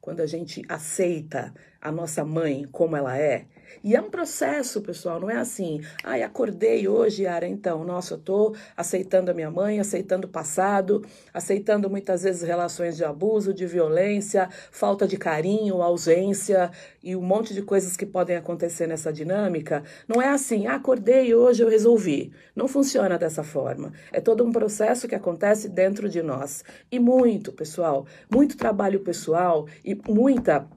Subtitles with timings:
[0.00, 3.46] quando a gente aceita a nossa mãe como ela é.
[3.82, 8.18] E é um processo, pessoal, não é assim, ai, acordei hoje, Yara, então, nossa, eu
[8.18, 13.66] tô aceitando a minha mãe, aceitando o passado, aceitando muitas vezes relações de abuso, de
[13.66, 16.70] violência, falta de carinho, ausência
[17.02, 19.82] e um monte de coisas que podem acontecer nessa dinâmica.
[20.06, 22.32] Não é assim, ah, acordei hoje, eu resolvi.
[22.54, 23.92] Não funciona dessa forma.
[24.12, 26.62] É todo um processo que acontece dentro de nós.
[26.90, 30.68] E muito, pessoal, muito trabalho pessoal e muita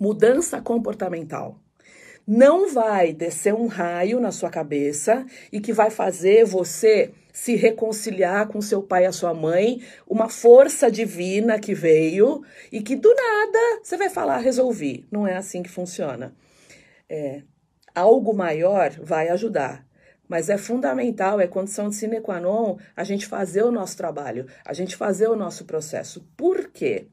[0.00, 1.60] mudança comportamental.
[2.26, 8.48] Não vai descer um raio na sua cabeça e que vai fazer você se reconciliar
[8.48, 13.12] com seu pai e a sua mãe, uma força divina que veio e que do
[13.14, 15.06] nada você vai falar, resolvi.
[15.10, 16.34] Não é assim que funciona.
[17.08, 17.42] É,
[17.94, 19.86] algo maior vai ajudar.
[20.28, 24.46] Mas é fundamental, é condição de sine qua non a gente fazer o nosso trabalho,
[24.64, 26.24] a gente fazer o nosso processo.
[26.36, 27.08] Por quê?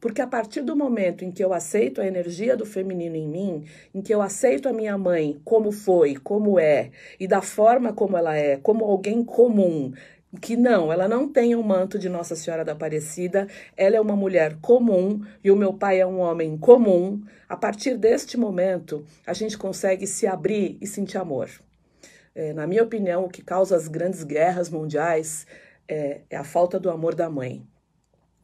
[0.00, 3.64] Porque a partir do momento em que eu aceito a energia do feminino em mim,
[3.94, 8.16] em que eu aceito a minha mãe como foi, como é, e da forma como
[8.16, 9.92] ela é, como alguém comum,
[10.40, 14.14] que não, ela não tem um manto de Nossa Senhora da Aparecida, ela é uma
[14.14, 17.22] mulher comum e o meu pai é um homem comum.
[17.48, 21.48] A partir deste momento, a gente consegue se abrir e sentir amor.
[22.34, 25.46] É, na minha opinião, o que causa as grandes guerras mundiais
[25.88, 27.66] é, é a falta do amor da mãe.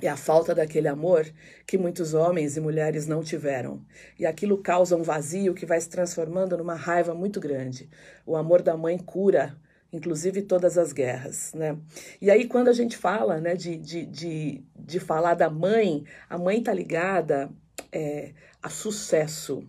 [0.06, 1.26] É a falta daquele amor
[1.66, 3.82] que muitos homens e mulheres não tiveram.
[4.18, 7.88] E aquilo causa um vazio que vai se transformando numa raiva muito grande.
[8.26, 9.56] O amor da mãe cura,
[9.90, 11.78] inclusive todas as guerras, né?
[12.20, 16.36] E aí quando a gente fala, né, de, de, de, de falar da mãe, a
[16.36, 17.50] mãe tá ligada
[17.90, 19.66] é, a sucesso,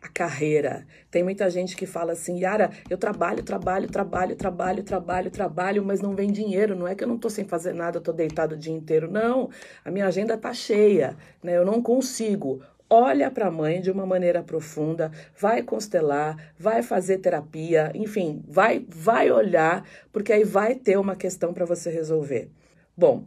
[0.00, 0.86] a carreira.
[1.10, 6.00] Tem muita gente que fala assim, Yara, eu trabalho, trabalho, trabalho, trabalho, trabalho, trabalho, mas
[6.00, 6.76] não vem dinheiro.
[6.76, 9.10] Não é que eu não estou sem fazer nada, estou deitado o dia inteiro.
[9.10, 9.50] Não,
[9.84, 11.56] a minha agenda está cheia, né?
[11.56, 12.62] Eu não consigo.
[12.90, 18.86] Olha para a mãe de uma maneira profunda, vai constelar, vai fazer terapia, enfim, vai,
[18.88, 22.50] vai olhar, porque aí vai ter uma questão para você resolver.
[22.96, 23.26] Bom,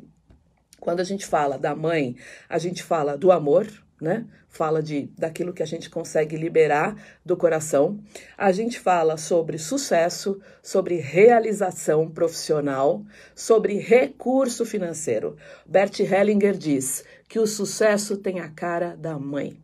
[0.80, 2.16] quando a gente fala da mãe,
[2.50, 3.68] a gente fala do amor,
[4.02, 4.26] né?
[4.50, 8.00] Fala de daquilo que a gente consegue liberar do coração.
[8.38, 15.38] A gente fala sobre sucesso, sobre realização profissional, sobre recurso financeiro.
[15.66, 19.58] Bert Hellinger diz que o sucesso tem a cara da mãe.